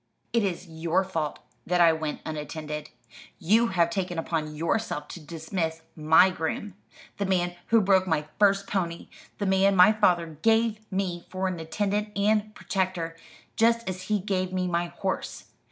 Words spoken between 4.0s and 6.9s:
upon yourself to dismiss my groom